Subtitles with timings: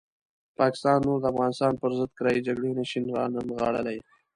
[0.59, 3.97] پاکستان نور د افغانستان پرضد کرایي جګړې نه شي رانغاړلی.